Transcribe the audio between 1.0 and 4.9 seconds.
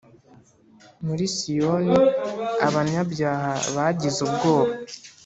Muri Siyoni, abanyabyaha bagize ubwoba,